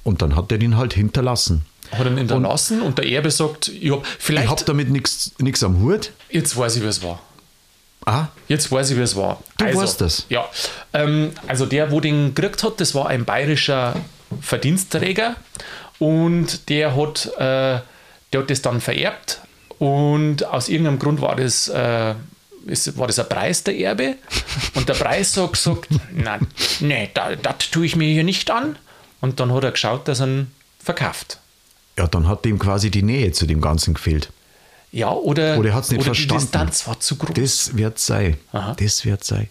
[0.04, 1.64] Und dann hat er den halt hinterlassen.
[1.90, 6.12] Hat ihn hinterlassen und, der Erbe sagt, Ich vielleicht, habe damit nichts am Hut.
[6.30, 7.20] jetzt weiß ich, wie es war.
[8.06, 9.42] Ah, Jetzt weiß ich, wie es war.
[9.58, 10.24] Du weißt das?
[10.28, 10.48] Ja.
[10.94, 13.94] Ähm, also der, wo den gekriegt hat, das war ein bayerischer
[14.40, 15.36] Verdienstträger
[15.98, 17.80] und der hat, äh,
[18.32, 19.40] der hat das dann vererbt
[19.78, 22.14] und aus irgendeinem Grund war das, äh,
[22.66, 24.16] ist, war das ein Preis der Erbe
[24.74, 26.46] und der Preis hat gesagt, nein,
[26.80, 28.76] nee, da- das tue ich mir hier nicht an
[29.20, 30.50] und dann hat er geschaut, dass er ihn
[30.82, 31.38] verkauft.
[31.98, 34.30] ja, dann hat dem quasi die Nähe zu dem Ganzen gefehlt.
[34.90, 36.40] Ja, oder, Oder er hat's nicht oder verstanden.
[36.40, 37.34] die Distanz war zu groß.
[37.34, 38.36] Das wird sein.
[38.52, 38.74] Aha.
[38.78, 39.48] Das wird sein.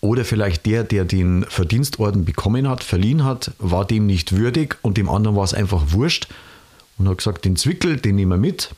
[0.00, 4.96] Oder vielleicht der, der den Verdienstorden bekommen hat, verliehen hat, war dem nicht würdig und
[4.96, 6.28] dem anderen war es einfach wurscht
[6.98, 8.70] und hat gesagt, den Zwickel, den nehmen wir mit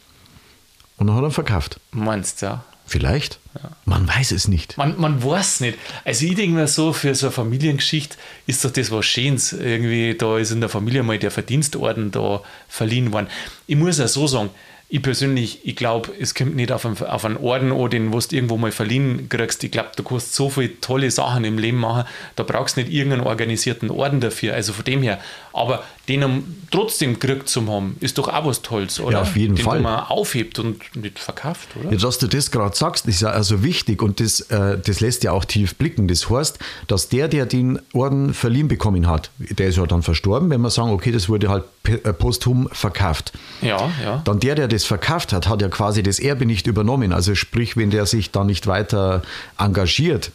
[0.96, 1.80] und dann hat er verkauft.
[1.92, 2.64] Meinst du, ja?
[2.86, 3.38] Vielleicht.
[3.84, 4.78] Man weiß es nicht.
[4.78, 5.76] Man, man weiß nicht.
[6.06, 9.52] Also ich denke mir so, für so eine Familiengeschichte ist doch das was Schönes.
[9.52, 13.26] Irgendwie, da ist in der Familie mal der Verdienstorden da verliehen worden.
[13.66, 14.48] Ich muss ja so sagen,
[14.90, 18.18] ich persönlich, ich glaube, es kommt nicht auf einen, auf einen Orden an, den du
[18.32, 19.62] irgendwo mal verliehen kriegst.
[19.62, 22.04] Ich glaube, du kannst so viele tolle Sachen im Leben machen,
[22.36, 24.54] da brauchst du nicht irgendeinen organisierten Orden dafür.
[24.54, 25.20] Also von dem her.
[25.52, 29.12] Aber den trotzdem gekriegt zu haben, ist doch auch was Tolles, oder?
[29.12, 29.78] Ja, auf jeden den Fall.
[29.78, 31.92] Den man aufhebt und nicht verkauft, oder?
[31.92, 35.24] Ja, dass du das gerade sagst, ist ja also wichtig und das, äh, das lässt
[35.24, 36.08] ja auch tief blicken.
[36.08, 40.50] Das heißt, dass der, der den Orden verliehen bekommen hat, der ist ja dann verstorben,
[40.50, 43.32] wenn wir sagen, okay, das wurde halt äh, posthum verkauft.
[43.60, 44.22] Ja, ja.
[44.24, 47.12] Dann der, der das verkauft hat, hat ja quasi das Erbe nicht übernommen.
[47.12, 49.22] Also sprich, wenn der sich da nicht weiter
[49.58, 50.30] engagiert.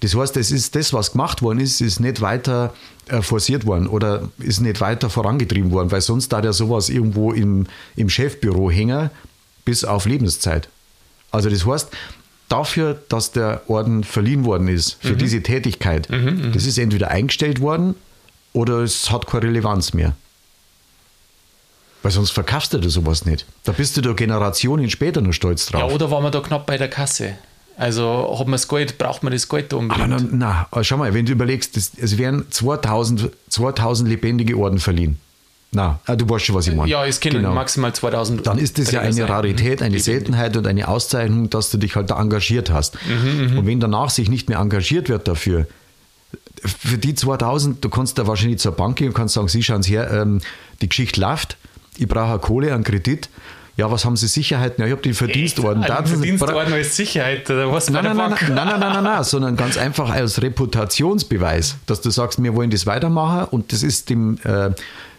[0.00, 2.72] Das heißt, das ist das, was gemacht worden ist, ist nicht weiter
[3.08, 7.32] äh, forciert worden oder ist nicht weiter vorangetrieben worden, weil sonst da der sowas irgendwo
[7.32, 9.10] im, im Chefbüro hängen
[9.64, 10.68] bis auf Lebenszeit.
[11.30, 11.88] Also das heißt,
[12.48, 15.18] dafür, dass der Orden verliehen worden ist, für Mhm.
[15.18, 16.08] diese Tätigkeit,
[16.54, 17.94] das ist entweder eingestellt worden
[18.52, 20.14] oder es hat keine Relevanz mehr.
[22.02, 23.44] Weil sonst verkaufst du sowas nicht.
[23.64, 25.92] Da bist du da Generationen später noch stolz Ja, drauf.
[25.92, 27.34] oder waren wir da knapp bei der Kasse?
[27.78, 30.34] Also hat man das Geld, braucht man das Geld da Aber unbedingt?
[30.34, 35.18] na, na, schau mal, wenn du überlegst, das, es werden 2000, 2000 lebendige Orden verliehen.
[35.70, 36.90] Na, ah, du weißt schon, was ich meine.
[36.90, 38.46] ja, es können maximal 2000.
[38.46, 39.28] Dann ist das ja eine.
[39.28, 40.00] Rarität, eine.
[40.00, 42.96] Seltenheit und eine Auszeichnung, dass du dich halt da engagiert hast.
[43.06, 45.66] Mhm, und wenn danach sich nicht mehr engagiert wird dafür,
[46.64, 49.82] für die 2000, du kannst da wahrscheinlich zur Bank gehen und kannst sagen, Sie schauen
[49.82, 50.40] her, ähm,
[50.80, 51.56] die Geschichte läuft,
[51.98, 53.28] ich brauche Kohle, einen Kredit.
[53.78, 54.80] Ja, was haben Sie Sicherheiten?
[54.82, 55.82] Ja, ich habe den Verdienstorden.
[55.86, 59.56] Da- Ein Verdienstorden als Sicherheit, was Nein, nein, nein, nein, nein, nein, nein, nein, sondern
[59.56, 64.38] ganz einfach als Reputationsbeweis, dass du sagst, wir wollen das weitermachen und das ist dem,
[64.44, 64.70] äh,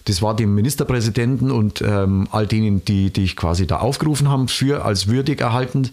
[0.05, 4.47] das war dem Ministerpräsidenten und ähm, all denen, die, die ich quasi da aufgerufen haben,
[4.47, 5.89] für als würdig erhalten,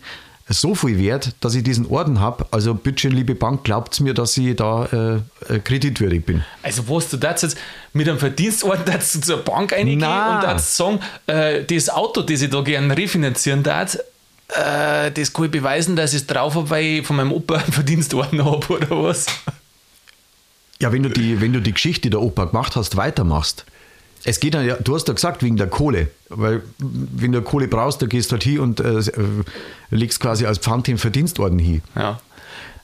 [0.49, 2.47] so viel wert, dass ich diesen Orden habe.
[2.53, 6.45] Also bitte schön, liebe Bank, glaubt mir, dass ich da äh, äh, kreditwürdig bin.
[6.63, 7.59] Also, was du das jetzt
[7.93, 10.37] mit einem Verdienstorden dazu zur Bank reingehen Na.
[10.37, 13.99] und das sagen, äh, das Auto, das ich da gerne refinanzieren darf,
[14.49, 17.57] äh, das kann ich beweisen, dass ich es drauf habe, weil ich von meinem Opa
[17.57, 19.27] einen Verdienstorden habe oder was?
[20.81, 23.65] Ja, wenn du die, wenn du die Geschichte, der Opa gemacht hast, weitermachst.
[24.27, 26.09] Es geht ja, du hast ja gesagt, wegen der Kohle.
[26.29, 29.13] Weil, wenn du Kohle brauchst, da gehst du halt hin und äh, äh,
[29.91, 31.83] legst quasi als Pfand den Verdienstorden hin.
[31.95, 32.21] Ja.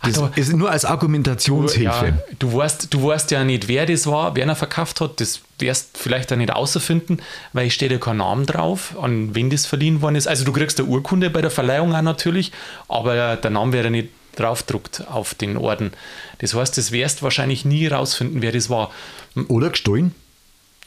[0.05, 2.07] Das Ach, da- ist nur als Argumentationshilfe.
[2.07, 5.21] Ja, du, weißt, du weißt ja nicht, wer das war, wer ihn verkauft hat.
[5.21, 7.21] Das wirst vielleicht auch nicht außerfinden,
[7.53, 10.27] weil es steht ja kein Name drauf, an wen das verliehen worden ist.
[10.29, 12.53] Also du kriegst eine Urkunde bei der Verleihung auch natürlich,
[12.89, 15.93] aber der Name wäre nicht draufdruckt auf den Orden.
[16.39, 18.91] Das heißt, das wirst wahrscheinlich nie rausfinden, wer das war.
[19.49, 20.15] Oder gestohlen?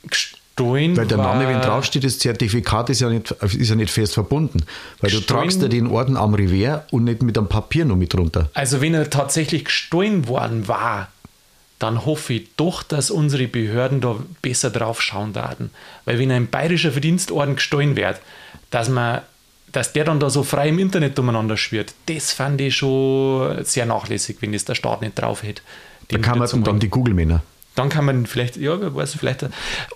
[0.07, 4.13] Gestohlen Weil der Name, wenn draufsteht, das Zertifikat ist ja nicht, ist ja nicht fest
[4.13, 4.63] verbunden.
[5.01, 8.13] Weil du tragst ja den Orden am Revers und nicht mit einem Papier noch mit
[8.13, 8.49] drunter.
[8.53, 11.09] Also wenn er tatsächlich gestohlen worden war,
[11.79, 15.71] dann hoffe ich doch, dass unsere Behörden da besser drauf schauen werden.
[16.05, 18.21] Weil wenn ein bayerischer Verdienstorden gestohlen wird,
[18.71, 19.21] dass man
[19.71, 23.85] dass der dann da so frei im Internet umeinander schwirrt, das fand ich schon sehr
[23.85, 25.61] nachlässig, wenn das der Staat nicht drauf hätte.
[26.07, 27.43] Da kann man dann die Google-Männer.
[27.75, 29.45] Dann kann man vielleicht, ja, wer weiß, vielleicht,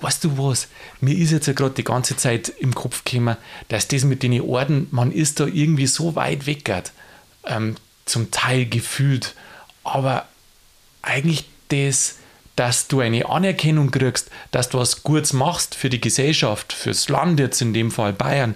[0.01, 0.67] weißt du was,
[1.01, 3.37] mir ist jetzt ja gerade die ganze Zeit im Kopf gekommen,
[3.69, 6.71] dass das mit den Orden, man ist da irgendwie so weit weg,
[7.45, 9.33] ähm, zum Teil gefühlt,
[9.83, 10.27] aber
[11.01, 12.17] eigentlich das,
[12.55, 17.39] dass du eine Anerkennung kriegst, dass du was Gutes machst für die Gesellschaft, fürs Land
[17.39, 18.55] jetzt in dem Fall Bayern,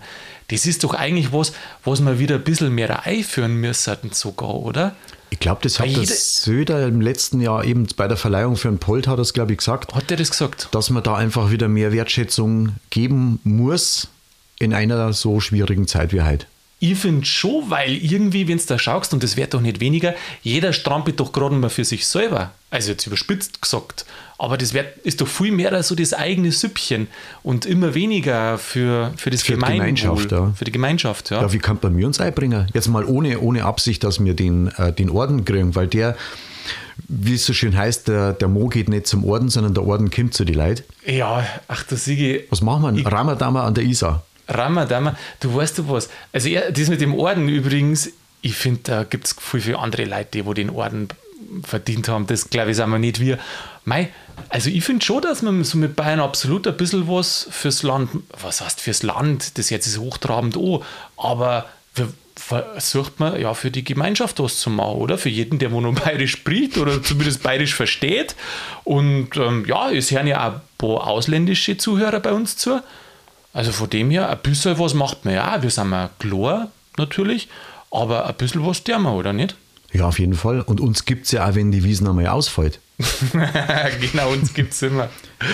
[0.54, 4.96] das ist doch eigentlich was, was wir wieder ein bisschen mehr einführen müssen sogar, oder?
[5.30, 8.78] Ich glaube, das hat der Söder im letzten Jahr eben bei der Verleihung für einen
[8.78, 10.70] Polt, hat er es, glaube ich, gesagt, Hat der das gesagt?
[10.72, 14.10] dass man da einfach wieder mehr Wertschätzung geben muss
[14.60, 16.46] in einer so schwierigen Zeit wie heute.
[16.86, 20.16] Ich finde schon, weil irgendwie, wenn du da schaust, und das wird doch nicht weniger,
[20.42, 22.52] jeder strampelt doch gerade mal für sich selber.
[22.72, 24.06] Also jetzt überspitzt gesagt.
[24.38, 27.08] Aber das wird, ist doch viel mehr so das eigene Süppchen
[27.42, 29.54] und immer weniger für, für das Für.
[29.54, 30.52] Gemeinschaft, ja.
[30.58, 31.42] Für die Gemeinschaft, ja.
[31.42, 32.68] Ja, wie kann man mir uns einbringen?
[32.74, 36.18] Jetzt mal ohne, ohne Absicht, dass wir den, äh, den Orden kriegen, weil der,
[37.08, 40.12] wie es so schön heißt, der, der Mo geht nicht zum Orden, sondern der Orden
[40.12, 40.84] kommt zu die Leute.
[41.06, 43.08] Ja, ach du Siege, Was machen wir?
[43.08, 44.26] Ramadama an der Isar.
[44.54, 46.10] Ramadama, du weißt du was.
[46.32, 48.12] Also ja, das mit dem Orden übrigens,
[48.42, 51.10] ich finde, da gibt es viel, viele andere Leute, die wo den Orden
[51.64, 52.28] verdient haben.
[52.28, 53.40] Das glaube ich, sind wir nicht wir.
[53.86, 54.10] Mei,
[54.50, 58.10] also ich finde schon, dass man so mit Bayern absolut ein bisschen was fürs Land,
[58.40, 60.80] was heißt fürs Land, das jetzt ist hochtrabend an,
[61.18, 65.18] aber wir versucht man ja für die Gemeinschaft was zu machen, oder?
[65.18, 68.36] Für jeden, der wo nur bayerisch spricht oder zumindest bayerisch versteht.
[68.84, 72.82] Und ähm, ja, es hören ja auch ein paar ausländische Zuhörer bei uns zu.
[73.54, 75.62] Also von dem her, ein bisschen was macht man ja.
[75.62, 77.48] Wir sind mal klar, natürlich,
[77.92, 79.56] aber ein bisschen was tun wir, oder nicht?
[79.94, 80.62] Ja, auf jeden Fall.
[80.62, 82.80] Und uns gibt es ja auch, wenn die Wiesen einmal ausfällt.
[84.12, 85.10] genau, uns gibt es immer.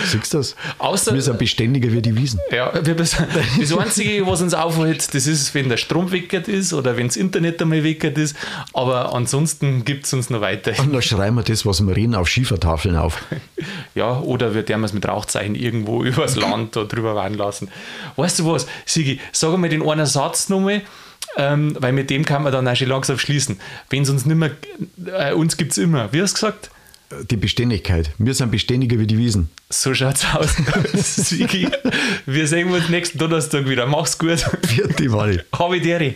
[0.06, 0.56] Siehst du das?
[0.78, 2.38] Außer- wir sind beständiger wie die Wiesen.
[2.50, 3.16] Ja, wir bes-
[3.60, 7.16] das Einzige, was uns aufhält, das ist, wenn der Strom weckert ist oder wenn das
[7.16, 8.36] Internet einmal weckert ist.
[8.72, 10.72] Aber ansonsten gibt es uns noch weiter.
[10.78, 13.22] Und dann schreiben wir das, was wir reden, auf Schiefertafeln auf.
[13.94, 17.68] Ja, oder wir werden es mit Rauchzeichen irgendwo übers Land da drüber wandern lassen.
[18.16, 20.82] Weißt du was, Sigi, sag mal den einen Satz nochmal,
[21.36, 23.58] ähm, weil mit dem kann man dann auch schon langsam schließen.
[23.90, 24.52] Wenn es uns nicht mehr,
[25.12, 26.12] äh, uns gibt es immer.
[26.12, 26.70] Wie hast du gesagt?
[27.28, 28.12] Die Beständigkeit.
[28.18, 29.50] Wir sind beständiger wie die Wiesen.
[29.68, 30.54] So schaut's aus.
[32.26, 33.84] Wir sehen uns nächsten Donnerstag wieder.
[33.86, 34.38] Mach's gut.
[34.68, 35.44] Vierte.
[35.52, 36.14] Habe Deri.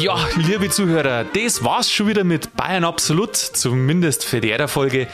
[0.00, 5.08] Ja, liebe Zuhörer, das war's schon wieder mit Bayern Absolut, zumindest für die Folge.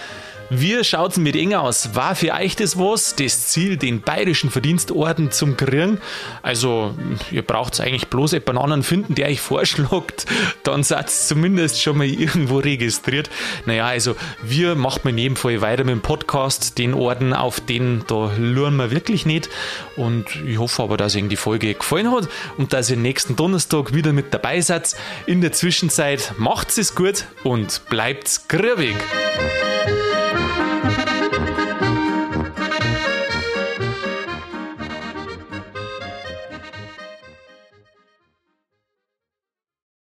[0.55, 1.95] Wie schaut es mit eng aus?
[1.95, 3.17] War für euch das was?
[3.17, 5.99] Das Ziel, den bayerischen Verdienstorden zum kriegen?
[6.43, 6.95] Also,
[7.31, 10.27] ihr braucht eigentlich bloß jemanden anderen finden, der euch vorschlägt,
[10.63, 13.31] dann seid ihr zumindest schon mal irgendwo registriert.
[13.65, 16.77] Naja, also, wir machen in jedem Fall weiter mit dem Podcast.
[16.77, 19.49] Den Orden, auf den da luren wir wirklich nicht.
[19.97, 23.95] Und ich hoffe aber, dass Ihnen die Folge gefallen hat und dass ihr nächsten Donnerstag
[23.95, 24.95] wieder mit dabei seid.
[25.25, 28.97] In der Zwischenzeit macht es gut und bleibt grübig.